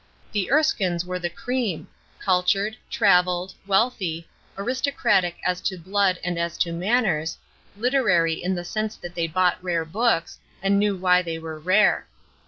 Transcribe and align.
The 0.31 0.49
Erskines 0.51 1.05
were 1.05 1.19
the 1.19 1.29
cream, 1.29 1.87
cultured, 2.17 2.75
traveled, 2.89 3.53
wealthy, 3.67 4.27
aristocratic 4.57 5.37
as 5.45 5.61
to 5.61 5.77
blood 5.77 6.17
and 6.23 6.39
as 6.39 6.57
to 6.57 6.73
manners, 6.73 7.37
literary 7.77 8.33
in 8.33 8.55
the 8.55 8.65
sense 8.65 8.95
that 8.95 9.13
they 9.13 9.27
bought 9.27 9.63
rare 9.63 9.85
books, 9.85 10.39
and 10.63 10.79
knew 10.79 10.95
why 10.97 11.21
they 11.21 11.37
were 11.37 11.59
rare. 11.59 12.07